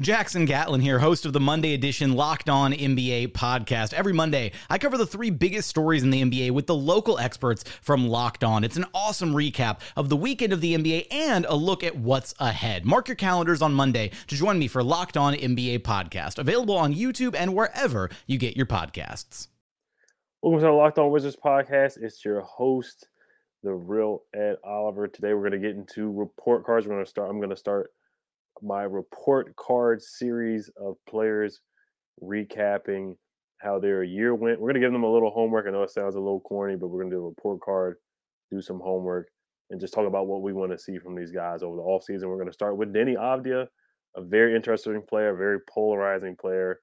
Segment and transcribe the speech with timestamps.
[0.00, 3.92] Jackson Gatlin here, host of the Monday edition Locked On NBA podcast.
[3.92, 7.64] Every Monday, I cover the three biggest stories in the NBA with the local experts
[7.82, 8.64] from Locked On.
[8.64, 12.34] It's an awesome recap of the weekend of the NBA and a look at what's
[12.38, 12.86] ahead.
[12.86, 16.94] Mark your calendars on Monday to join me for Locked On NBA podcast, available on
[16.94, 19.48] YouTube and wherever you get your podcasts.
[20.40, 21.98] Welcome to the Locked On Wizards podcast.
[22.00, 23.06] It's your host,
[23.62, 25.08] the real Ed Oliver.
[25.08, 26.86] Today we're going to get into report cards.
[26.86, 27.28] We're going to start.
[27.28, 27.92] I'm going to start
[28.62, 31.60] my report card series of players
[32.22, 33.14] recapping
[33.58, 34.60] how their year went.
[34.60, 35.66] We're going to give them a little homework.
[35.66, 37.96] I know it sounds a little corny, but we're going to do a report card,
[38.50, 39.28] do some homework,
[39.70, 42.28] and just talk about what we want to see from these guys over the offseason.
[42.28, 43.66] We're going to start with Deni Avdija,
[44.16, 46.80] a very interesting player, a very polarizing player,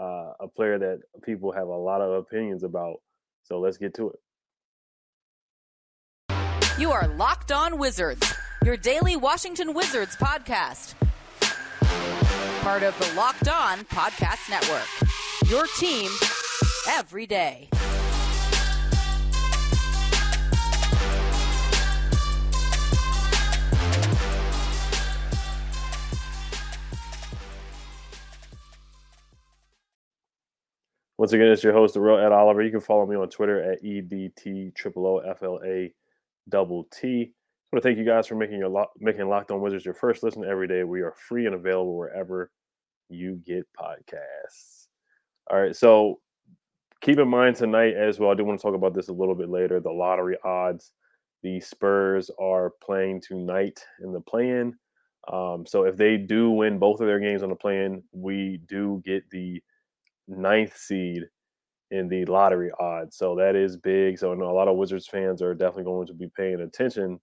[0.00, 2.96] uh, a player that people have a lot of opinions about.
[3.42, 4.18] So let's get to it.
[6.78, 10.94] You are Locked On Wizards, your daily Washington Wizards podcast.
[12.62, 14.86] Part of the Locked On Podcast Network.
[15.50, 16.08] Your team
[16.90, 17.68] every day.
[31.18, 32.62] Once again, it's your host, the real Ed Oliver.
[32.62, 34.72] You can follow me on Twitter at EDT
[36.48, 37.32] double T.
[37.72, 40.22] I want to thank you guys for making your making Locked On Wizards your first
[40.22, 40.84] listen every day.
[40.84, 42.50] We are free and available wherever
[43.08, 44.88] you get podcasts.
[45.50, 46.20] All right, so
[47.00, 48.30] keep in mind tonight as well.
[48.30, 49.80] I do want to talk about this a little bit later.
[49.80, 50.92] The lottery odds.
[51.42, 54.74] The Spurs are playing tonight in the play-in.
[55.32, 59.02] Um, so if they do win both of their games on the play-in, we do
[59.06, 59.62] get the
[60.28, 61.22] ninth seed
[61.90, 63.16] in the lottery odds.
[63.16, 64.18] So that is big.
[64.18, 67.18] So I know a lot of Wizards fans are definitely going to be paying attention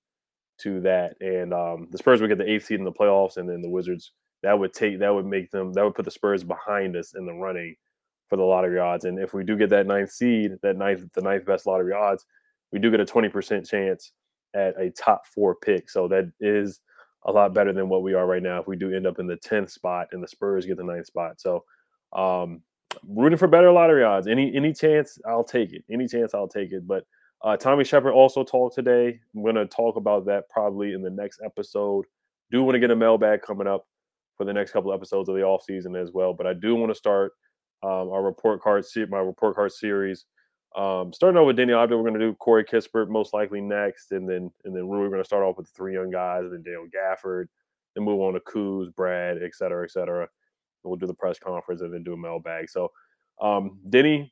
[0.59, 1.15] to that.
[1.21, 3.69] And um, the Spurs would get the eighth seed in the playoffs, and then the
[3.69, 4.11] Wizards
[4.41, 7.25] that would take that would make them that would put the Spurs behind us in
[7.25, 7.75] the running
[8.29, 9.05] for the lottery odds.
[9.05, 12.25] And if we do get that ninth seed, that ninth the ninth best lottery odds,
[12.71, 14.11] we do get a twenty percent chance
[14.53, 15.89] at a top four pick.
[15.89, 16.79] So that is
[17.25, 18.59] a lot better than what we are right now.
[18.59, 21.07] If we do end up in the tenth spot and the Spurs get the ninth
[21.07, 21.65] spot, so
[22.13, 22.61] um,
[23.07, 24.27] rooting for better lottery odds.
[24.27, 25.83] Any any chance, I'll take it.
[25.91, 26.87] Any chance, I'll take it.
[26.87, 27.03] But
[27.43, 29.19] uh, Tommy Sheppard also talked today.
[29.35, 32.05] I'm going to talk about that probably in the next episode.
[32.51, 33.85] Do want to get a mailbag coming up
[34.35, 36.33] for the next couple of episodes of the off season as well.
[36.33, 37.33] But I do want to start
[37.83, 40.25] um, our report card my report card series.
[40.75, 44.11] Um, starting off with Deni Avdija, we're going to do Corey Kispert most likely next,
[44.11, 46.53] and then and then we're going to start off with the three young guys, and
[46.53, 47.45] then Daniel Gafford,
[47.95, 50.21] then move on to Coos, Brad, et cetera, et cetera.
[50.21, 50.29] And
[50.83, 52.69] We'll do the press conference and then do a mailbag.
[52.69, 52.91] So
[53.41, 54.29] um, Deni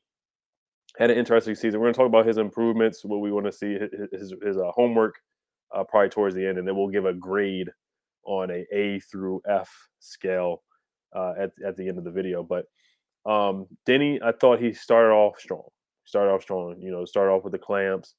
[0.96, 1.80] had an interesting season.
[1.80, 3.78] We're going to talk about his improvements, what we want to see,
[4.12, 5.16] his, his uh, homework
[5.74, 7.70] uh, probably towards the end, and then we'll give a grade
[8.24, 10.62] on a A through F scale
[11.14, 12.42] uh, at at the end of the video.
[12.42, 12.66] But
[13.26, 15.68] um, Deni, I thought he started off strong.
[16.04, 16.76] Started off strong.
[16.80, 18.14] You know, started off with the clamps,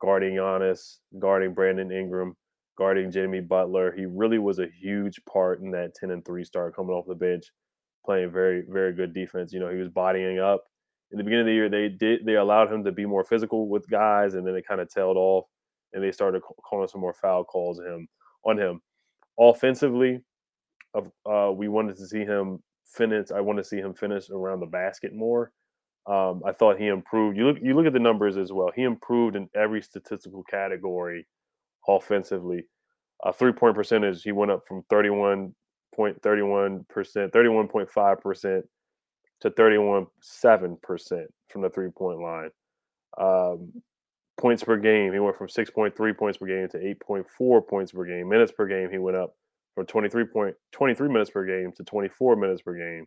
[0.00, 2.36] guarding Giannis, guarding Brandon Ingram,
[2.76, 3.92] guarding Jimmy Butler.
[3.96, 7.14] He really was a huge part in that 10 and 3 start coming off the
[7.14, 7.44] bench,
[8.04, 9.52] playing very, very good defense.
[9.52, 10.64] You know, he was bodying up.
[11.12, 13.68] In the beginning of the year, they did they allowed him to be more physical
[13.68, 15.44] with guys, and then it kind of tailed off,
[15.92, 18.08] and they started calling some more foul calls him.
[18.44, 18.80] On him,
[19.38, 20.20] offensively,
[20.94, 23.30] uh, we wanted to see him finish.
[23.30, 25.52] I want to see him finish around the basket more.
[26.06, 27.36] Um, I thought he improved.
[27.36, 28.72] You look, you look at the numbers as well.
[28.74, 31.26] He improved in every statistical category
[31.86, 32.64] offensively.
[33.24, 35.52] Uh, three point percentage, he went up from 31.31%,
[35.98, 38.62] 31.5%
[39.42, 42.50] to 31.7% from the three point line.
[43.18, 43.72] Um,
[44.40, 48.28] points per game, he went from 6.3 points per game to 8.4 points per game.
[48.28, 49.34] Minutes per game, he went up
[49.74, 53.06] from 23 point 23 minutes per game to 24 minutes per game.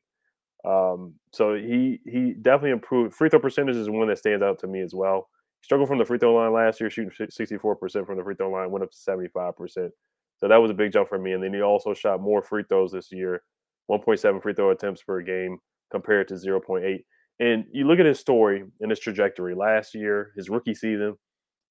[0.69, 3.15] Um, so he he definitely improved.
[3.15, 5.29] Free throw percentage is one that stands out to me as well.
[5.61, 8.69] Struggled from the free throw line last year, shooting 64% from the free throw line,
[8.69, 9.89] went up to 75%.
[10.37, 11.31] So that was a big jump for me.
[11.31, 13.41] And then he also shot more free throws this year,
[13.89, 15.59] 1.7 free throw attempts per game
[15.95, 17.05] compared to 0.8.
[17.39, 19.55] And you look at his story and his trajectory.
[19.55, 21.15] Last year, his rookie season,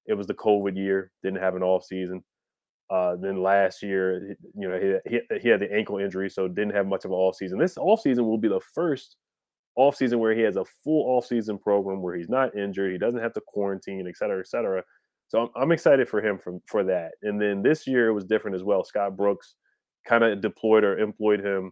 [0.07, 2.23] it was the COVID year, didn't have an off season.
[2.89, 6.73] Uh, then last year, you know, he, he, he had the ankle injury, so didn't
[6.73, 7.59] have much of an off season.
[7.59, 9.15] This off season will be the first
[9.75, 12.97] off season where he has a full off season program where he's not injured, he
[12.97, 14.83] doesn't have to quarantine, et cetera, et cetera.
[15.27, 17.11] So I'm, I'm excited for him for, for that.
[17.21, 18.83] And then this year it was different as well.
[18.83, 19.55] Scott Brooks
[20.07, 21.71] kind of deployed or employed him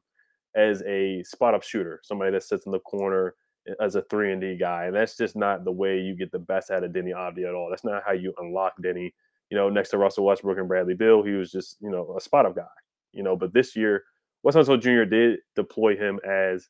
[0.55, 3.35] as a spot up shooter, somebody that sits in the corner
[3.67, 4.85] eh, as a three and D guy.
[4.85, 7.55] And that's just not the way you get the best out of Deni Avdija at
[7.55, 7.69] all.
[7.69, 9.11] That's not how you unlock Deni.
[9.49, 12.21] you know, next to Russell Westbrook and Bradley Beal, he was just, you know, a
[12.21, 12.63] spot up guy,
[13.11, 13.35] you know.
[13.35, 14.03] But this year,
[14.43, 15.03] Wes Unseld Jr.
[15.03, 16.67] did deploy him as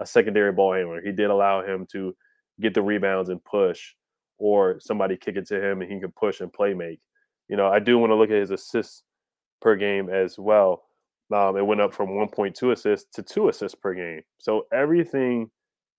[0.00, 1.02] a secondary ball handler.
[1.02, 2.14] He did allow him to
[2.60, 3.94] get the rebounds and push,
[4.38, 7.00] or somebody kick it to him and he can push and play make.
[7.48, 9.02] You know, I do want to look at his assists
[9.60, 10.84] per game as well.
[11.32, 14.22] Um, it went up from 1.2 assists to two assists per game.
[14.38, 15.50] So everything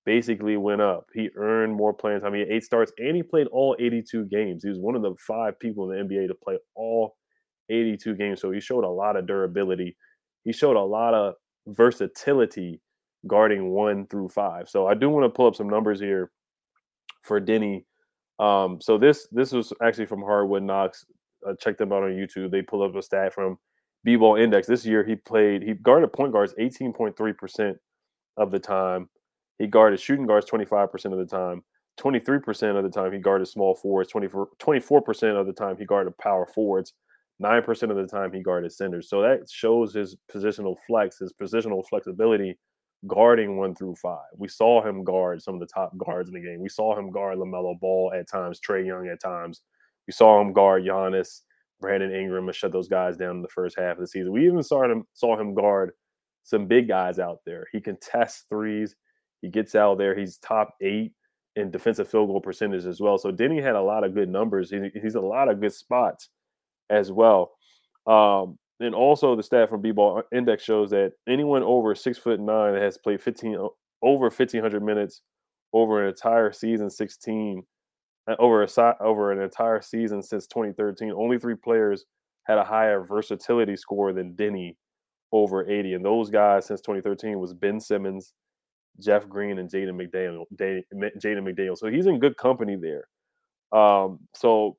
[0.05, 1.05] basically went up.
[1.13, 2.33] He earned more playing time.
[2.33, 4.63] He had eight starts and he played all 82 games.
[4.63, 7.15] He was one of the five people in the NBA to play all
[7.69, 8.41] 82 games.
[8.41, 9.95] So he showed a lot of durability.
[10.43, 11.35] He showed a lot of
[11.67, 12.81] versatility
[13.27, 14.67] guarding one through five.
[14.67, 16.31] So I do want to pull up some numbers here
[17.23, 17.83] for Deni.
[18.39, 21.05] Um, so this this was actually from Hardwood Knocks.
[21.47, 22.51] Uh, check them out on YouTube.
[22.51, 23.57] They pull up a stat from
[24.03, 24.68] B-Ball Index.
[24.68, 27.75] This year he played, he guarded point guards 18.3%
[28.38, 29.09] of the time.
[29.59, 31.63] He guarded shooting guards 25% of the time.
[32.00, 34.09] 23% of the time he guarded small forwards.
[34.09, 36.94] 24, 24% of the time he guarded power forwards.
[37.42, 39.09] 9% of the time he guarded centers.
[39.09, 42.57] So that shows his positional flex, his positional flexibility
[43.07, 44.30] guarding one through five.
[44.38, 46.62] We saw him guard some of the top guards in the game.
[46.62, 49.62] We saw him guard LaMelo Ball at times, Trae Young at times.
[50.07, 51.42] We saw him guard Giannis,
[51.81, 54.31] Brandon Ingram, and shut those guys down in the first half of the season.
[54.31, 55.91] We even saw him saw him guard
[56.43, 57.67] some big guys out there.
[57.71, 58.95] He can test threes.
[59.41, 60.15] He gets out there.
[60.15, 61.13] He's top eight
[61.55, 63.17] in defensive field goal percentage as well.
[63.17, 64.69] So Deni had a lot of good numbers.
[64.69, 66.29] He, he's a lot of good spots
[66.89, 67.51] as well.
[68.07, 72.73] Um, and also the stat from B-Ball Index shows that anyone over six foot nine
[72.73, 73.57] that has played 15
[74.01, 75.21] over 1500 minutes
[75.73, 77.61] over an entire season 16 uh,
[78.39, 82.06] over a over an entire season since 2013 only three players
[82.44, 84.75] had a higher versatility score than Deni
[85.31, 88.33] over 80 and those guys since 2013 was Ben Simmons
[89.00, 91.77] Jeff Green and Jaden McDaniel, Jaden McDaniel.
[91.77, 93.07] So he's in good company there.
[93.71, 94.77] Um, so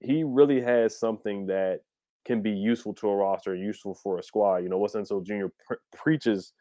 [0.00, 1.80] he really has something that
[2.24, 4.58] can be useful to a roster, useful for a squad.
[4.58, 5.46] You know, Wes Unseld Jr.
[5.66, 6.52] Pre- preaches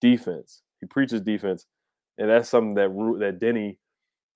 [0.00, 0.62] defense.
[0.80, 1.66] He preaches defense,
[2.18, 2.88] and that's something that
[3.20, 3.76] that Deni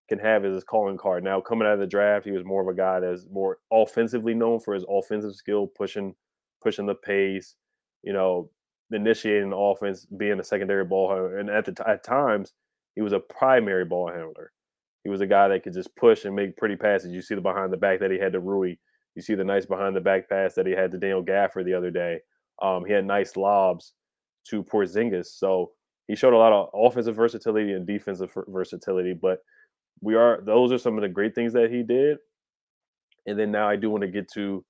[0.08, 1.24] can have as his calling card.
[1.24, 4.34] Now, coming out of the draft, he was more of a guy that's more offensively
[4.34, 6.14] known for his offensive skill, pushing
[6.62, 7.56] pushing the pace,
[8.02, 8.50] you know,
[8.90, 12.52] initiating the offense, being a secondary ball handler, and at the t- at times
[12.94, 14.52] he was a primary ball handler.
[15.02, 17.12] He was a guy that could just push and make pretty passes.
[17.12, 18.76] You see the behind the back that he had to Rui.
[19.14, 21.74] You see the nice behind the back pass that he had to Daniel Gafford the
[21.74, 22.20] other day.
[22.62, 23.92] Um, he had nice lobs
[24.48, 25.26] to Porzingis.
[25.26, 25.72] So
[26.08, 29.12] he showed a lot of offensive versatility and defensive versatility.
[29.12, 29.40] But
[30.04, 32.18] we are those are some of the great things that he did.
[33.26, 34.64] And then now I do want to get to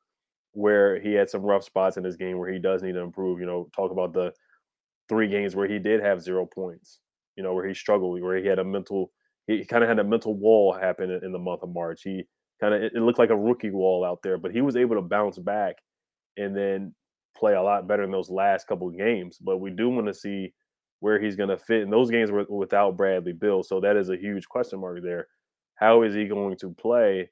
[0.52, 3.40] where he had some rough spots in his game where he does need to improve.
[3.40, 4.32] You know, talk about the
[5.08, 7.00] three games where he did have zero points.
[7.36, 9.10] You know, where he struggled, where he had a mental,
[9.48, 12.02] he kind of had a mental wall happen in, the month of March.
[12.04, 12.22] He
[12.60, 15.02] kind of it, looked like a rookie wall out there, but he was able to
[15.02, 15.74] bounce back
[16.36, 16.94] and then
[17.36, 19.38] play a lot better in those last couple games.
[19.38, 20.54] But we do want to see
[21.04, 23.62] where he's going to fit And those games were without Bradley Beal.
[23.62, 25.26] So that is a huge question mark there.
[25.75, 27.28] How is he going to play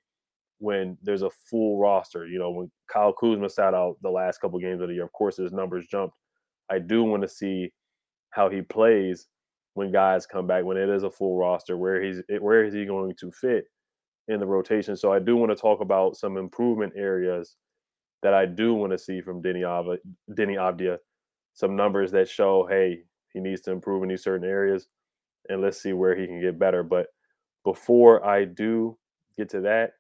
[0.63, 2.27] when there's a full roster.
[2.27, 5.13] You know, when Kyle Kuzma sat out the last couple games of the year, of
[5.13, 6.15] course his numbers jumped.
[6.71, 7.73] I do want to see
[8.31, 9.27] how he plays
[9.75, 11.77] when guys come back when it is a full roster.
[11.77, 13.65] Where he's eh, where is he going to fit
[14.29, 14.97] in the rotation?
[14.97, 17.57] So I do want to talk about some improvement areas
[18.23, 20.99] that I do want to see from Deni Avdija,
[21.55, 23.03] some numbers that show, hey,
[23.35, 24.89] he needs to improve in these certain areas,
[25.49, 26.83] and let's see where he can get better.
[26.83, 27.07] But
[27.65, 28.97] before I do
[29.37, 29.93] get to that,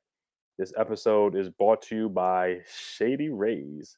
[0.58, 3.96] this episode is brought to you by Shady Rays.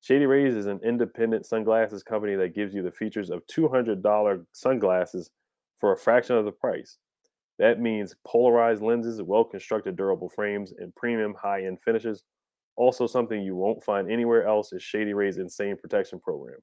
[0.00, 5.30] Shady Rays is an independent sunglasses company that gives you the features of $200 sunglasses
[5.78, 6.98] for a fraction of the price.
[7.58, 12.22] That means polarized lenses, well constructed durable frames, and premium high end finishes.
[12.76, 16.58] Also, something you won't find anywhere else is Shady Rays Insane Protection Program.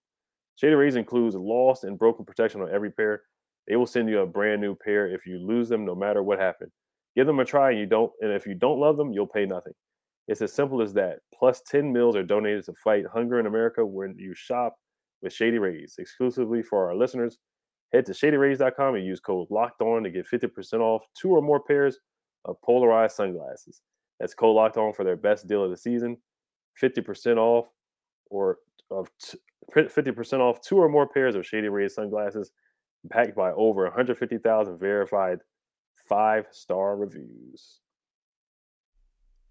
[0.55, 3.23] Shady Rays includes lost and broken protection on every pair.
[3.67, 6.39] They will send you a brand new pair if you lose them, no matter what
[6.39, 6.71] happened.
[7.15, 9.45] Give them a try, and you don't, and if you don't love them, you'll pay
[9.45, 9.73] nothing.
[10.27, 11.19] It's as simple as that.
[11.33, 14.75] Plus, 10 meals are donated to fight hunger in America when you shop
[15.21, 15.95] with Shady Rays.
[15.97, 17.37] Exclusively for our listeners,
[17.93, 21.61] head to shadyrays.com and use code locked on to get 50% off two or more
[21.61, 21.99] pairs
[22.45, 23.81] of polarized sunglasses.
[24.19, 26.17] That's code locked on for their best deal of the season.
[26.81, 27.67] 50% off
[28.29, 28.57] or
[28.91, 29.37] of t-
[29.73, 32.51] 50% off two or more pairs of Shady Rays sunglasses
[33.03, 35.39] backed by over 150,000 verified
[36.07, 37.79] five star reviews.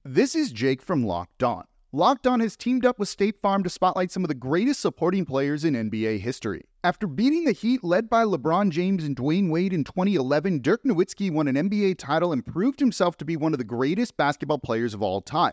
[0.05, 1.65] This is Jake from Locked On.
[1.93, 5.25] Locked On has teamed up with State Farm to spotlight some of the greatest supporting
[5.25, 6.65] players in NBA history.
[6.83, 11.31] After beating the Heat led by LeBron James and Dwyane Wade in 2011, Dirk Nowitzki
[11.31, 14.93] won an NBA title and proved himself to be one of the greatest basketball players
[14.93, 15.53] of all time.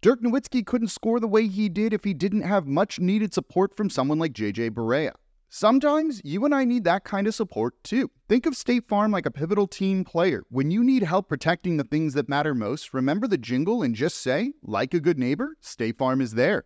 [0.00, 3.76] Dirk Nowitzki couldn't score the way he did if he didn't have much needed support
[3.76, 5.12] from someone like JJ Barea.
[5.48, 8.08] Sometimes you and I need that kind of support too.
[8.28, 10.44] Think of State Farm like a pivotal team player.
[10.50, 14.18] When you need help protecting the things that matter most, remember the jingle and just
[14.18, 16.64] say, like a good neighbor, State Farm is there.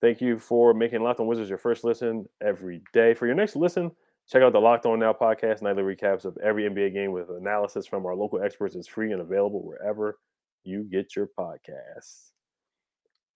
[0.00, 3.14] Thank you for making Locked On Wizards your first listen every day.
[3.14, 3.92] For your next listen,
[4.30, 7.86] check out the Locked On Now podcast, nightly recaps of every NBA game with analysis
[7.86, 8.76] from our local experts.
[8.76, 10.18] It's free and available wherever
[10.62, 12.30] you get your podcasts.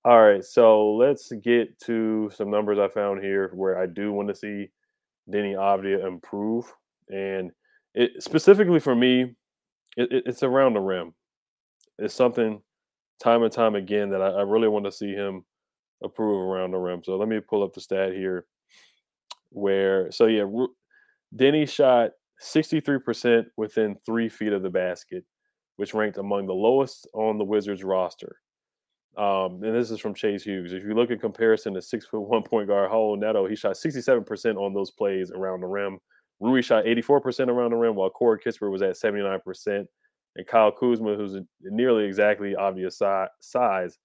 [0.05, 4.29] All right, so let's get to some numbers I found here where I do want
[4.29, 4.69] to see
[5.33, 6.73] Deni Avdija improve,
[7.09, 7.51] and
[7.95, 9.35] it specifically for me,
[9.97, 11.15] it, it's around the rim.
[11.99, 12.61] It's something
[13.19, 15.45] time and time again that I, I really want to see him
[16.03, 17.03] improve around the rim.
[17.03, 18.45] So let me pull up the stat here.
[19.51, 20.45] Where so yeah,
[21.37, 22.11] Deni shot
[22.43, 25.25] 63% within three feet of the basket,
[25.77, 28.37] which ranked among the lowest on the Wizards roster.
[29.17, 30.73] Um, and this is from Chase Hughes.
[30.73, 33.77] If you look at comparison to six foot one point guard Raul Neto, he shot
[33.77, 35.99] 67% on those plays around the rim.
[36.41, 39.87] Rui shot 84% around the rim, while Corey Kispert was at 79%.
[40.37, 43.99] And Kyle Kuzma, who's nearly exactly obvious si- size,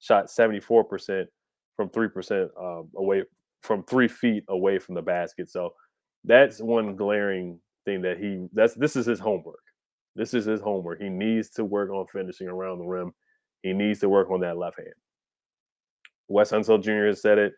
[0.00, 1.26] shot 74%
[1.76, 3.22] from 3% um, away
[3.62, 5.48] from three feet away from the basket.
[5.48, 5.74] So
[6.26, 9.62] that's one glaring thing that he that's this is his homework.
[10.14, 11.00] This is his homework.
[11.00, 13.12] He needs to work on finishing around the rim
[13.66, 14.94] he needs to work on that left hand.
[16.28, 17.06] Wes Unseld Jr.
[17.06, 17.54] has said it.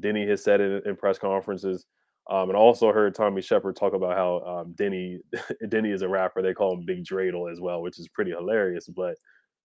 [0.00, 1.84] Deni has said it in press conferences.
[2.30, 5.18] Um, and also heard Tommy Sheppard talk about how um, Deni
[5.64, 6.40] Deni is a rapper.
[6.40, 8.88] They call him Big Dreidel as well, which is pretty hilarious.
[8.88, 9.16] But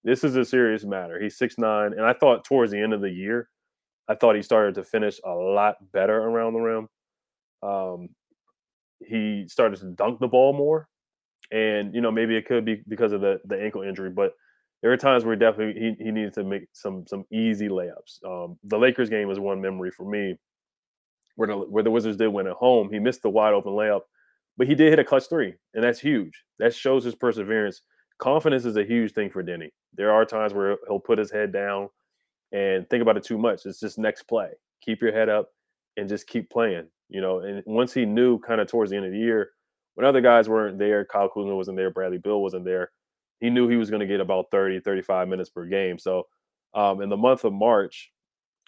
[0.03, 1.21] this is a serious matter.
[1.21, 3.47] He's six nine, and I thought towards the end of the year,
[4.09, 6.87] I thought he started to finish a lot better around the rim.
[7.61, 8.09] Um,
[8.99, 10.87] he started to dunk the ball more,
[11.51, 14.33] and you know maybe it could be because of the the ankle injury, but
[14.81, 18.23] there were times where definitely he, he needed to make some some easy layups.
[18.25, 20.35] Um, the Lakers game was one memory for me
[21.35, 22.91] where the where the Wizards did win at home.
[22.91, 24.01] He missed the wide open layup,
[24.57, 26.43] but he did hit a clutch three, and that's huge.
[26.59, 27.81] That shows his perseverance.
[28.19, 29.69] Confidence is a huge thing for Deni.
[29.93, 31.89] There are times where he'll put his head down
[32.51, 33.65] and think about it too much.
[33.65, 34.49] It's just next play.
[34.81, 35.49] Keep your head up
[35.97, 36.87] and just keep playing.
[37.09, 39.51] You know, and once he knew kind of towards the end of the year,
[39.95, 42.91] when other guys weren't there, Kyle Kuzma wasn't there, Bradley Beal wasn't there
[43.39, 45.99] he knew he was going to get about 30, 35 minutes per game.
[45.99, 46.27] So
[46.73, 48.11] um, in the month of March,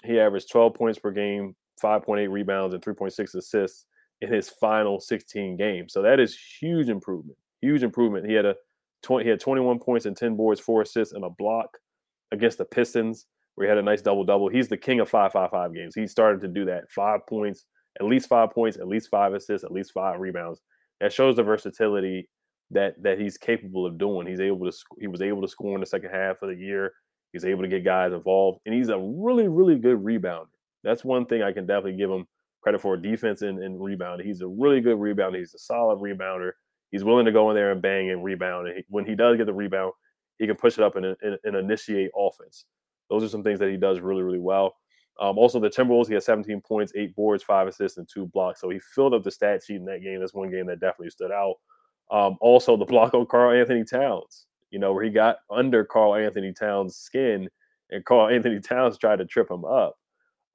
[0.03, 3.86] he averaged 12 points per game, 5.8 rebounds, and 3.6 assists
[4.22, 5.93] in his final 16 games.
[5.93, 7.38] So that is huge improvement.
[7.62, 8.27] Huge improvement.
[8.27, 8.55] He had a
[9.03, 11.77] 20, he had 21 points and 10 boards, four assists, and a block
[12.31, 14.50] against the Pistons, where he had a nice double double.
[14.50, 15.96] He's the king of five five five games.
[15.96, 16.91] He started to do that.
[16.91, 17.65] Five points,
[18.00, 20.60] at least five points, at least five assists, at least five rebounds.
[21.01, 22.29] That shows the versatility
[22.72, 24.27] that that he's capable of doing.
[24.27, 26.94] He's able to he was able to score in the second half of the year.
[27.34, 30.48] He's able to get guys involved, and he's a really really good rebounder.
[30.84, 32.25] That's one thing I can definitely give him
[32.62, 34.22] credit for defense and, and rebound.
[34.22, 35.38] He's a really good rebounder.
[35.38, 36.51] He's a solid rebounder.
[36.91, 38.68] He's willing to go in there and bang and rebound.
[38.68, 39.94] And he, when he does get the rebound,
[40.38, 42.65] he can push it up and, and, and, initiate offense.
[43.10, 44.75] Those are some things that he does really, really well.
[45.20, 48.62] Um, also, the Timberwolves, he had 17 points, eight boards, five assists, and two blocks.
[48.62, 50.20] So he filled up the stat sheet in that game.
[50.20, 51.56] That's one game that definitely stood out.
[52.10, 56.96] Um, also, the block on Karl-Anthony Towns, you know, where he got under Karl-Anthony Towns'
[56.96, 57.50] skin
[57.92, 59.98] and Karl-Anthony Towns tried to trip him up.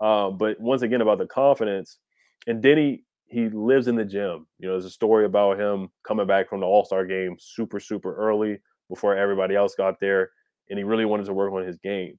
[0.01, 1.99] Um, but once again, about the confidence,
[2.47, 4.47] and Deni, he lives in the gym.
[4.59, 7.81] You know, there's a story about him coming back from the All Star game super,
[7.81, 10.31] super early before everybody else got there,
[10.71, 12.19] and he really wanted to work on his game.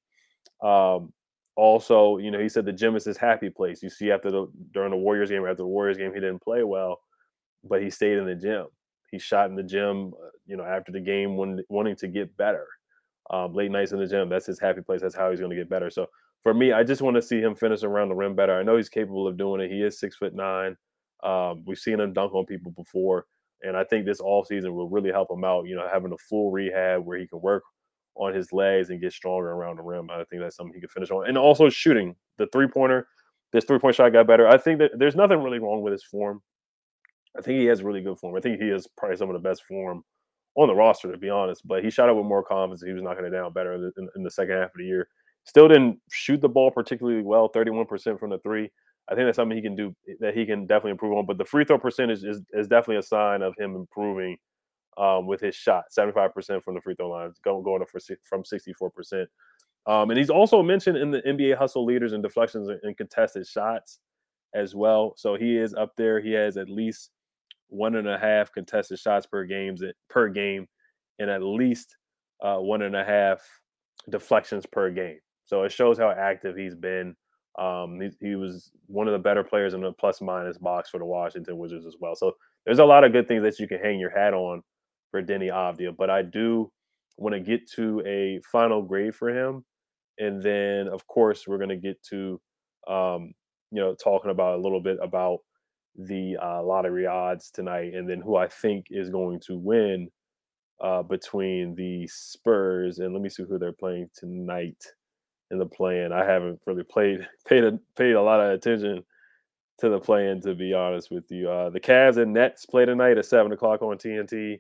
[0.64, 1.12] Um,
[1.56, 3.82] also, you know, he said the gym is his happy place.
[3.82, 6.64] You see, after the during the Warriors game, after the Warriors game, he didn't play
[6.64, 7.00] well,
[7.64, 8.68] but he stayed in the gym.
[9.12, 12.36] He shot in the gym, uh, you know, after the game, wanting, wanting to get
[12.36, 12.68] better.
[13.30, 15.02] Um, late nights in the gym, that's his happy place.
[15.02, 15.90] That's how he's going to get better.
[15.90, 16.08] So
[16.44, 18.60] for me, I just want to see him finish around the rim better.
[18.60, 19.72] I know he's capable of doing it.
[19.72, 20.76] He is six foot nine.
[21.24, 23.26] Um, we've seen him dunk on people before,
[23.62, 25.66] and I think this all season will really help him out.
[25.66, 27.64] You know, having a full rehab where he can work
[28.16, 30.10] on his legs and get stronger around the rim.
[30.10, 31.28] I think that's something he can finish on.
[31.28, 33.08] And also shooting the three pointer.
[33.52, 34.48] This three point shot got better.
[34.48, 36.42] I think that there's nothing really wrong with his form.
[37.38, 38.36] I think he has really good form.
[38.36, 40.04] I think he has probably some of the best form
[40.56, 41.68] on the roster, to be honest.
[41.68, 42.84] But he shot it with more confidence.
[42.84, 45.08] He was knocking it down better in the, in the second half of the year.
[45.44, 48.70] Still didn't shoot the ball particularly well, 31% from the three.
[49.10, 51.26] I think that's something he can do that he can definitely improve on.
[51.28, 54.38] But the free throw percentage is, is definitely a sign of him improving
[54.98, 58.44] um, with his shot, 75% from the free throw line, going going up for, from
[58.44, 59.26] 64%.
[59.88, 64.00] Um, and he's also mentioned in the NBA hustle leaders and deflections and contested shots
[64.56, 65.14] as well.
[65.18, 66.20] So he is up there.
[66.20, 67.12] He has at least
[67.68, 70.68] one and a half contested shots per games per game,
[71.20, 71.98] and at least
[72.42, 73.42] uh, one and a half
[74.10, 75.20] deflections per game.
[75.46, 77.16] So it shows how active he's been.
[77.60, 80.98] Um, he, he, was one of the better players in the plus minus box for
[80.98, 82.14] the Washington Wizards as well.
[82.14, 82.34] So
[82.66, 84.62] there's a lot of good things that you can hang your hat on
[85.16, 86.70] for Deni Avdija, but I do
[87.18, 89.64] want to get to a final grade for him,
[90.18, 92.42] and then of course we're going to get to
[92.90, 93.34] um,
[93.72, 95.40] you know talking about a little bit about
[95.96, 100.10] the uh, lottery odds tonight, and then who I think is going to win
[100.84, 104.84] uh, between the Spurs and let me see who they're playing tonight
[105.50, 106.12] in the play-in.
[106.12, 109.02] I haven't really played paid a, paid a lot of attention
[109.80, 111.50] to the play-in to be honest with you.
[111.50, 114.60] Uh, the Cavs and Nets play tonight at seven o'clock on TNT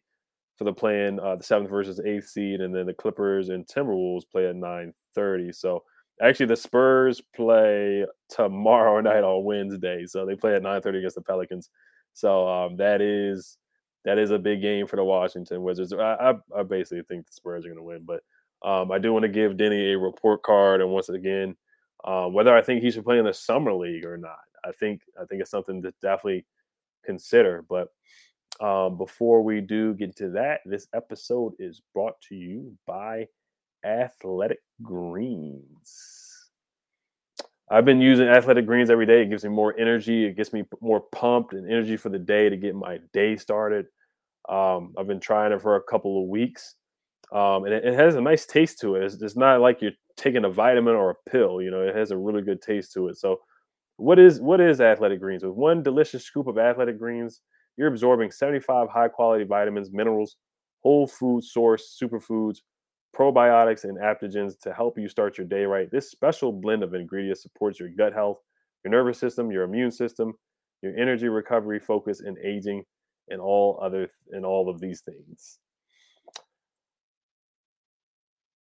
[0.57, 1.19] for the play-in.
[1.19, 4.93] Uh, the seventh versus eighth seed, and then the Clippers and Timberwolves play at nine
[5.13, 5.51] thirty.
[5.51, 5.83] So
[6.21, 11.15] actually, the Spurs play tomorrow night on Wednesday, so they play at nine thirty against
[11.15, 11.69] the Pelicans.
[12.13, 13.57] So um, that is
[14.05, 15.91] that is a big game for the Washington Wizards.
[15.91, 18.21] I, I, I basically think the Spurs are going to win, but
[18.67, 21.55] um, I do want to give Deni a report card, and once again,
[22.05, 25.01] um, whether I think he should play in the summer league or not, I think
[25.19, 26.45] I think it's something to definitely
[27.03, 27.63] consider.
[27.67, 27.89] But
[28.59, 33.27] um, before we do get to that, this episode is brought to you by
[33.85, 36.15] Athletic Greens.
[37.69, 39.23] I've been using Athletic Greens every day.
[39.23, 40.25] It gives me more energy.
[40.25, 43.87] It gets me more pumped and energy for the day to get my day started.
[44.47, 46.75] Um, I've been trying it for a couple of weeks,
[47.31, 49.03] um, and it, it, has a nice taste to it.
[49.03, 51.63] It's, it's not like you're taking a vitamin or a pill.
[51.63, 53.17] You know, it has a really good taste to it.
[53.17, 53.41] So,
[53.97, 55.43] what is what is Athletic Greens?
[55.43, 57.41] With one delicious scoop of Athletic Greens,
[57.77, 60.37] you're absorbing 75 high quality vitamins, minerals,
[60.81, 62.57] whole food source superfoods,
[63.15, 65.89] probiotics, and adaptogens to help you start your day right.
[65.91, 68.39] This special blend of ingredients supports your gut health,
[68.83, 70.33] your nervous system, your immune system,
[70.81, 72.83] your energy recovery, focus, and aging,
[73.29, 75.57] and all other and all of these things.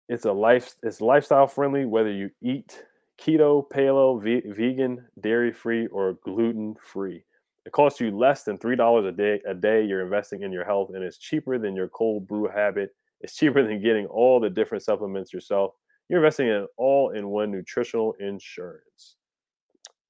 [0.09, 0.75] It's a life.
[0.83, 2.83] It's lifestyle friendly whether you eat
[3.19, 7.23] keto, paleo, ve- vegan, dairy free, or gluten free.
[7.65, 9.41] It costs you less than three dollars a day.
[9.47, 12.91] A day you're investing in your health, and it's cheaper than your cold brew habit
[13.23, 15.73] it's cheaper than getting all the different supplements yourself.
[16.09, 19.15] You're investing in all in one nutritional insurance.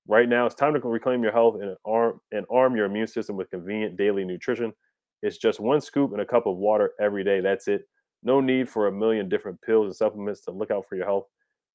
[0.08, 3.38] Right now, it's time to reclaim your health and arm and arm your immune system
[3.38, 4.74] with convenient daily nutrition.
[5.22, 7.39] It's just one scoop and a cup of water every day.
[7.39, 7.84] That's it.
[8.24, 11.28] No need for a million different pills and supplements to look out for your health.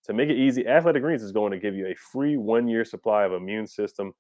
[0.07, 3.25] To make it easy, Athletic Greens is going to give you a free one-year supply
[3.25, 4.12] of immune system,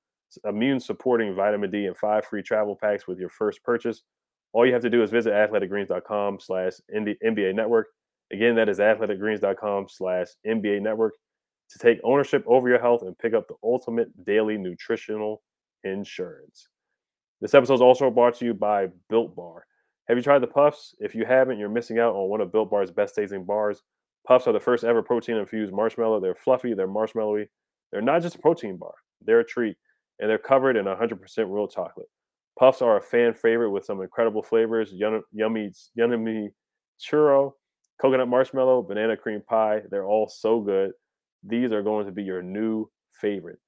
[0.44, 4.02] immune supporting vitamin D, and five free travel packs with your first purchase.
[4.52, 7.88] All you have to do is visit athleticgreens.com slash NBA network.
[8.32, 11.14] Again, that is athleticgreens.com slash NBA network
[11.70, 15.42] to take ownership over your health and pick up the ultimate daily nutritional
[15.84, 16.68] insurance.
[17.40, 19.64] This episode is also brought to you by Built Bar.
[20.08, 20.94] Have you tried the Puffs?
[20.98, 23.82] If you haven't, you're missing out on one of Built Bar's best tasting bars.
[24.26, 26.20] Puffs are the first ever protein infused marshmallow.
[26.20, 27.46] They're fluffy, they're marshmallowy.
[27.92, 29.76] They're not just a protein bar, they're a treat,
[30.20, 32.08] and they're covered in 100% real chocolate.
[32.58, 36.50] Puffs are a fan favorite with some incredible flavors: yummy, yummy
[37.00, 37.52] churro,
[38.00, 39.82] coconut marshmallow, banana cream pie.
[39.90, 40.92] They're all so good.
[41.44, 43.58] These are going to be your new favorite.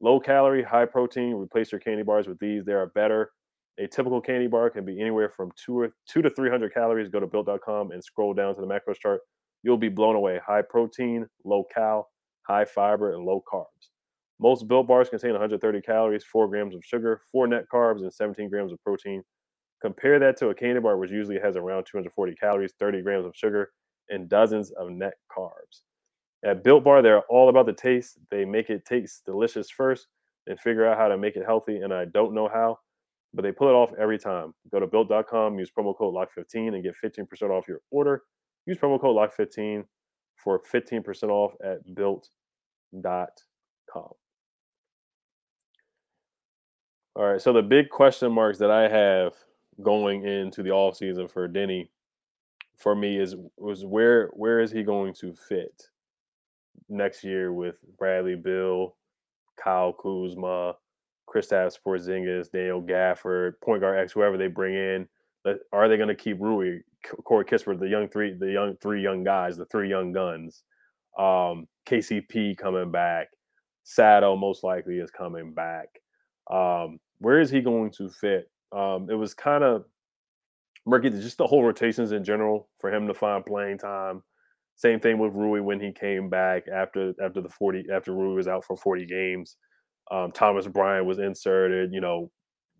[0.00, 1.34] Low calorie, high protein.
[1.34, 2.64] Replace your candy bars with these.
[2.64, 3.30] They are better.
[3.78, 7.08] A typical candy bar can be anywhere from two or two to three hundred calories.
[7.08, 9.20] Go to built.com and scroll down to the macros chart.
[9.62, 10.40] You'll be blown away.
[10.44, 12.08] High protein, low cal,
[12.42, 13.91] high fiber, and low carbs.
[14.42, 18.50] Most built bars contain 130 calories, 4 grams of sugar, 4 net carbs, and 17
[18.50, 19.22] grams of protein.
[19.80, 23.32] Compare that to a candy bar, which usually has around 240 calories, 30 grams of
[23.36, 23.70] sugar,
[24.08, 25.82] and dozens of net carbs.
[26.44, 28.18] At Built Bar, they're all about the taste.
[28.32, 30.08] They make it taste delicious first
[30.48, 31.76] and figure out how to make it healthy.
[31.76, 32.80] And I don't know how,
[33.32, 34.54] but they pull it off every time.
[34.72, 38.22] Go to built.com, use promo code LOCK15 and get 15% off your order.
[38.66, 39.84] Use promo code LOCK15
[40.42, 43.28] for 15% off at built.com.
[47.14, 47.40] All right.
[47.40, 49.34] So the big question marks that I have
[49.82, 51.88] going into the off season for Deni
[52.78, 55.88] for me is was where where is he going to fit
[56.88, 58.96] next year with Bradley Beal,
[59.62, 60.74] Kyle Kuzma,
[61.32, 65.08] Kristaps Porzingis, Daniel Gafford, point guard X, whoever they bring in.
[65.72, 66.80] Are they going to keep Rui,
[67.24, 70.62] Corey Kispert, the young three, the young three young guys, the three young guns?
[71.18, 73.28] Um, KCP coming back,
[73.82, 75.88] Sato most likely is coming back.
[76.50, 78.50] Um, where is he going to fit?
[78.72, 79.84] Um, it was kind of
[80.86, 84.22] murky, just the whole rotations in general for him to find playing time.
[84.76, 88.48] Same thing with Rui when he came back after after the 40 after Rui was
[88.48, 89.56] out for 40 games.
[90.10, 91.92] Um, Thomas Bryant was inserted.
[91.92, 92.30] You know,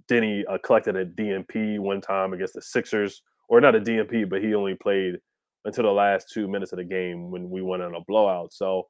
[0.09, 4.43] Deni uh, collected a DNP one time against the Sixers, or not a DNP, but
[4.43, 5.17] he only played
[5.65, 8.53] until the last two minutes of the game when we went on a blowout.
[8.53, 8.89] So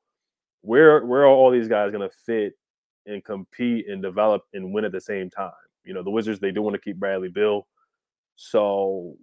[0.63, 2.55] where where are all these guys going to fit
[3.07, 5.53] and compete and develop and win at the same time?
[5.85, 7.67] You know, the Wizards they do want to keep Bradley Beal.
[8.37, 9.17] So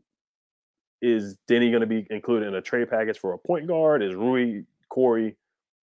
[1.01, 4.03] is Deni going to be included in a trade package for a point guard?
[4.03, 5.37] Is Rui, Corey?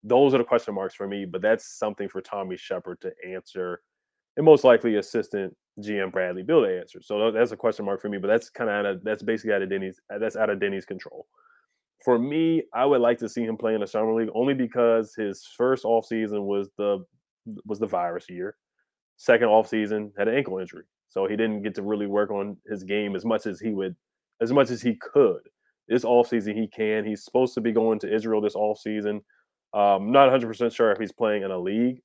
[0.04, 3.82] Those are the question marks for me, but that's something for Tommy Sheppard to answer,
[4.36, 7.00] and most likely assistant GM Bradley Beal to answer.
[7.02, 9.54] So that's a question mark for me, but that's kind of out of that's basically
[9.54, 11.26] out of Deni's uh, that's out of Deni's control.
[12.04, 15.14] For me, I would like to see him play in the summer league only because
[15.14, 17.04] his first offseason was the
[17.66, 18.56] was the virus year.
[19.16, 20.84] Second offseason had an ankle injury.
[21.08, 23.94] So he didn't get to really work on his game as much as he would,
[24.40, 25.40] as much as he could.
[25.88, 27.04] This offseason, he can.
[27.04, 29.20] He's supposed to be going to Israel this offseason.
[29.74, 32.00] Um, not 100% sure if he's playing in a league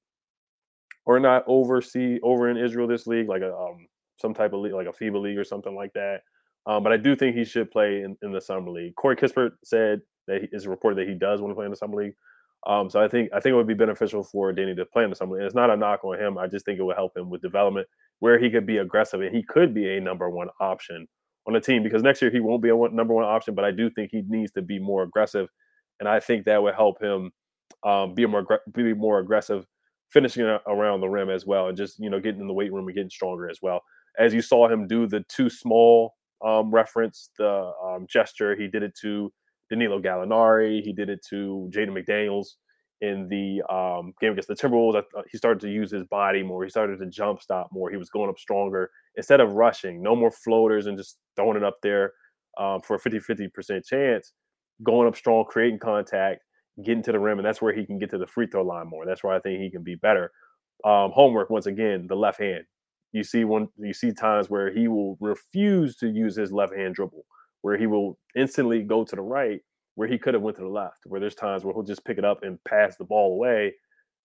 [1.06, 3.88] or not oversee over in Israel this league, like a um,
[4.20, 6.22] some type of league, like a FIBA league or something like that.
[6.66, 8.96] Um, but I do think he should play in, in the summer league.
[8.96, 12.04] Corey Kispert said that he, reported that he does want to play in the summer
[12.04, 12.14] league.
[12.68, 15.10] Um, so I think I think it would be beneficial for Danny to play in
[15.10, 15.38] the summer.
[15.38, 16.38] And it's not a knock on him.
[16.38, 17.88] I just think it would help him with development
[18.20, 21.08] where he could be aggressive and he could be a number one option
[21.48, 23.64] on the team because next year he won't be a one, number one option, but
[23.64, 25.48] I do think he needs to be more aggressive,
[26.00, 27.32] and I think that would help him
[27.84, 29.66] um, be more be more aggressive,
[30.10, 32.88] finishing around the rim as well, and just you know getting in the weight room
[32.88, 33.82] and getting stronger as well.
[34.20, 38.84] As you saw him do the too small um, reference, the um, gesture, he did
[38.84, 39.32] it to
[39.70, 42.56] Danilo Gallinari, he did it to Jaden McDaniels
[43.02, 45.04] in the um, game against the Timberwolves.
[45.32, 46.64] he started to use his body more.
[46.64, 47.92] He started to jump stop more.
[47.92, 50.02] He was going up stronger instead of rushing.
[50.02, 52.14] No more floaters and just throwing it up there
[52.60, 54.34] um, for a 50 50% chance.
[54.84, 56.42] Going up strong, creating contact,
[56.84, 57.40] getting to the rim.
[57.40, 59.06] And that's where he can get to the free throw line more.
[59.06, 60.32] That's where I think he can be better.
[60.86, 62.64] Um, homework, once again, the left hand.
[63.14, 66.94] You see one you see times where he will refuse to use his left hand
[66.94, 67.26] dribble,
[67.68, 69.60] where he will instantly go to the right
[69.96, 72.18] where he could have went to the left, where there's times where he'll just pick
[72.18, 73.74] it up and pass the ball away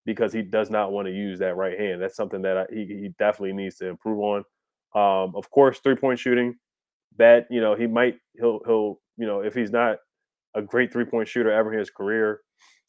[0.06, 2.00] because he does not want to use that right hand.
[2.00, 4.38] That's something that I, he, he definitely needs to improve on.
[4.94, 6.54] Um, of course, three point shooting.
[7.18, 9.96] That you know he might he'll he'll you know if he's not
[10.54, 12.42] a great three point shooter ever in his career,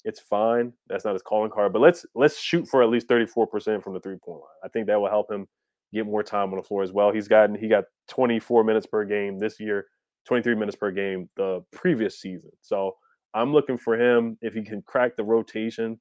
[0.05, 0.71] it's fine.
[0.87, 1.73] That's not his calling card.
[1.73, 4.59] But let's let's shoot for at least thirty four percent from the three point line.
[4.63, 5.47] I think that will help him
[5.91, 7.11] get more time on the floor as well.
[7.11, 9.87] He's gotten he got twenty four minutes per game this year.
[10.25, 12.51] 23 minutes per game the previous season.
[12.61, 12.95] So
[13.33, 15.99] I'm looking for him if he can crack the rotation,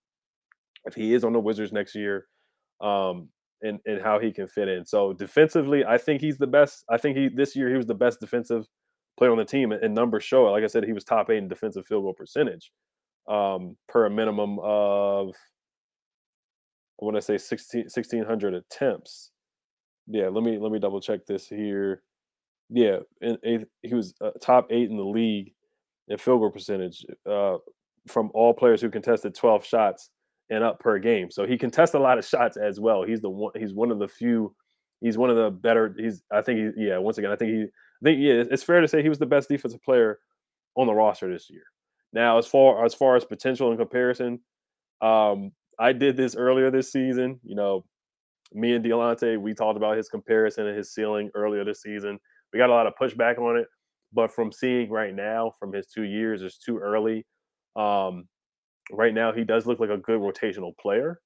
[0.85, 2.27] if he is on the Wizards next year,
[2.81, 3.29] um,
[3.63, 4.85] and and how he can fit in.
[4.85, 6.85] So defensively, I think he's the best.
[6.91, 8.67] I think he this year he was the best defensive
[9.17, 10.51] player on the team, and numbers show it.
[10.51, 12.71] Like I said, he was top eight in defensive field goal percentage
[13.29, 15.35] um, per a minimum of
[17.01, 19.31] I want to say 16, 1600 attempts.
[20.07, 22.03] Yeah, let me let me double check this here.
[22.73, 25.53] Yeah, and he was uh, top eight in the league
[26.09, 27.59] in field goal percentage uh,
[28.09, 30.11] from all players who contested 12 shots
[30.51, 31.31] and up per game.
[31.31, 33.03] So he contests a lot of shots as well.
[33.03, 33.53] He's the one.
[33.57, 34.55] He's one of the few.
[35.01, 35.95] He's one of the better.
[35.99, 36.23] He's.
[36.33, 36.87] I think he.
[36.87, 36.99] Yeah.
[36.99, 37.63] Once again, I think he.
[37.63, 38.45] I think yeah.
[38.51, 40.19] It's fair to say he was the best defensive player
[40.77, 41.65] on the roster this year.
[42.13, 44.41] Now, as far as far as potential in comparison,
[45.01, 47.41] um, I did this earlier this season.
[47.43, 47.85] You know,
[48.53, 52.19] me and Delonte, we talked about his comparison and his ceiling earlier this season.
[52.53, 53.67] We got a lot of pushback on it,
[54.13, 57.25] but from seeing right now, from his two years, it's too early.
[57.77, 58.29] Um,
[58.91, 61.21] right now, he does look like a good rotational player.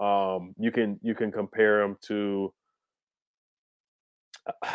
[0.00, 2.52] Um, you can you can compare him to.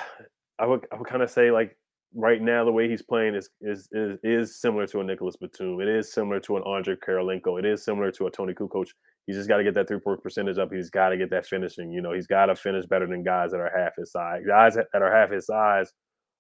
[0.60, 1.76] I would I would kind of say like
[2.16, 5.80] right now the way he's playing is is is is similar to a Nicolas Batum.
[5.82, 7.60] It is similar to an Andre Kirilenko.
[7.60, 8.88] It is similar to a Toni Kukoc.
[9.26, 10.72] He's just got to get that three point percentage up.
[10.72, 11.92] He's got to get that finishing.
[11.92, 14.42] You know, he's got to finish better than guys that are half his size.
[14.46, 15.92] Guys that are half his size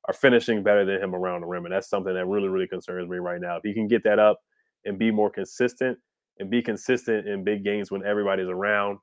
[0.08, 3.10] are finishing better than him around the rim, and that's something that really really concerns
[3.10, 3.58] me right now.
[3.58, 4.40] If he can get that up
[4.86, 5.98] and be more consistent
[6.40, 8.98] and be consistent in big games when everybody's around,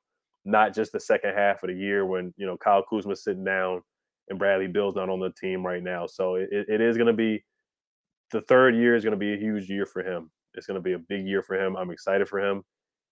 [0.45, 3.81] not just the second half of the year when you know Kyle Kuzma's sitting down
[4.31, 6.07] and Bradley Beal's not on the team right now.
[6.07, 7.43] So it, it is going to be
[8.31, 10.31] the third year is going to be a huge year for him.
[10.55, 11.75] It's going to be a big year for him.
[11.75, 12.63] I'm excited for him,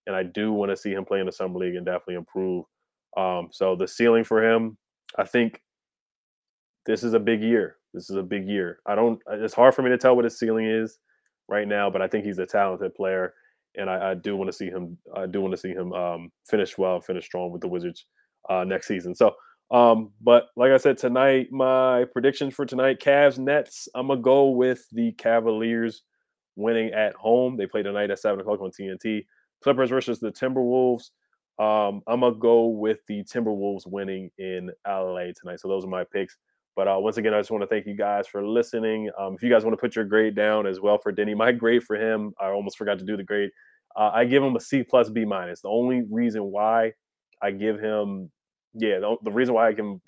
[0.07, 2.65] and I do want to see him play in the summer league and definitely improve.
[3.17, 4.77] Um, so the ceiling for him,
[5.17, 5.61] I think
[6.85, 7.75] this is a big year.
[7.93, 8.79] This is a big year.
[8.85, 9.19] I don't.
[9.29, 10.99] It's hard for me to tell what his ceiling is
[11.49, 13.33] right now, but I think he's a talented player,
[13.75, 14.97] and I, I do want to see him.
[15.15, 18.05] I do want to see him um, finish well, finish strong with the Wizards
[18.49, 19.15] uh, next season.
[19.15, 19.35] So
[19.71, 24.49] um, but like I said, tonight, my predictions for tonight, Cavs Nets, I'm gonna go
[24.49, 26.03] with the Cavaliers
[26.55, 27.55] winning at home.
[27.55, 29.25] They play tonight at seven o'clock on TNT.
[29.61, 31.11] Clippers versus the Timberwolves.
[31.59, 35.59] Um, I'm gonna go with the Timberwolves winning in LA tonight.
[35.59, 36.37] So those are my picks.
[36.75, 39.11] But uh, once again, I just want to thank you guys for listening.
[39.19, 41.51] Um, if you guys want to put your grade down as well for Deni, my
[41.51, 43.49] grade for him, I almost forgot to do the grade.
[43.95, 45.61] Uh, I give him a C plus B minus.
[45.61, 46.93] The only reason why
[47.41, 48.31] I give him
[48.73, 50.01] yeah, the, the reason why I can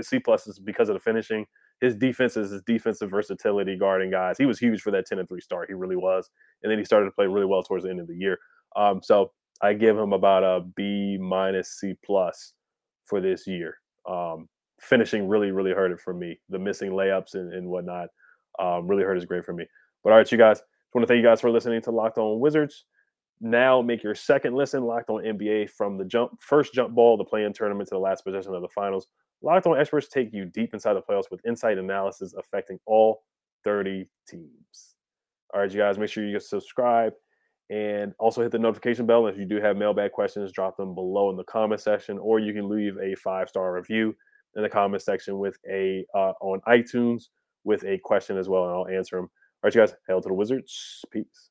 [0.00, 1.46] C plus is because of the finishing.
[1.80, 4.38] His defense is his defensive versatility guarding guys.
[4.38, 5.68] He was huge for that 10 and 3 start.
[5.68, 6.30] He really was.
[6.62, 8.38] And then he started to play really well towards the end of the year.
[8.76, 12.54] Um, so I give him about a B minus C plus
[13.04, 13.76] for this year.
[14.08, 14.48] Um,
[14.80, 16.38] finishing really, really hurt it for me.
[16.48, 18.08] The missing layups and, and whatnot
[18.58, 19.66] um, really hurt his grade for me.
[20.02, 20.62] But all right, you guys, I
[20.94, 22.84] want to thank you guys for listening to Locked On Wizards
[23.44, 27.24] now make your second listen locked on NBA from the jump first jump ball, the
[27.24, 29.06] play-in tournament to the last possession of the finals.
[29.42, 33.22] Locked on experts take you deep inside the playoffs with insight analysis affecting all
[33.62, 34.96] 30 teams.
[35.52, 37.12] All right, you guys, make sure you subscribe
[37.70, 39.26] and also hit the notification bell.
[39.26, 42.54] If you do have mailbag questions, drop them below in the comment section, or you
[42.54, 44.16] can leave a five-star review
[44.56, 47.24] in the comment section with a uh, on iTunes
[47.64, 49.24] with a question as well, and I'll answer them.
[49.24, 51.04] All right, you guys, hail to the Wizards.
[51.10, 51.50] Peace.